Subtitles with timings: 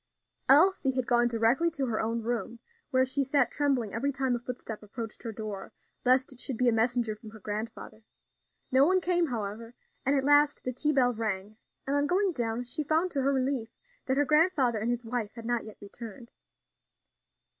[0.49, 2.57] Elsie had gone directly to her own room,
[2.89, 5.71] where she sat trembling every time a footstep approached her door,
[6.03, 8.01] lest it should be a messenger from her grandfather.
[8.71, 12.63] No one came, however, and at last the tea bell rang, and on going down
[12.63, 13.69] she found to her relief
[14.07, 16.31] that her grandfather and his wife had not yet returned.